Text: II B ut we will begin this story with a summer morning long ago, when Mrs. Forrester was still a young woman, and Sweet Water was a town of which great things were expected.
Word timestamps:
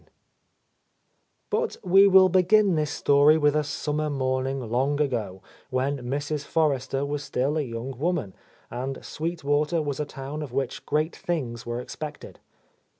II 0.01 0.07
B 1.51 1.57
ut 1.59 1.77
we 1.83 2.07
will 2.07 2.27
begin 2.27 2.73
this 2.73 2.89
story 2.89 3.37
with 3.37 3.55
a 3.55 3.63
summer 3.63 4.09
morning 4.09 4.59
long 4.59 4.99
ago, 4.99 5.43
when 5.69 5.99
Mrs. 5.99 6.43
Forrester 6.43 7.05
was 7.05 7.23
still 7.23 7.55
a 7.55 7.61
young 7.61 7.95
woman, 7.99 8.33
and 8.71 9.05
Sweet 9.05 9.43
Water 9.43 9.79
was 9.79 9.99
a 9.99 10.05
town 10.05 10.41
of 10.41 10.51
which 10.51 10.87
great 10.87 11.15
things 11.15 11.67
were 11.67 11.79
expected. 11.79 12.39